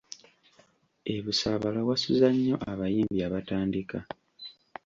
E 1.13 1.15
Busaabala 1.23 1.79
wasuza 1.89 2.27
nnyo 2.35 2.55
abayimbi 2.71 3.19
abatandika. 3.27 3.97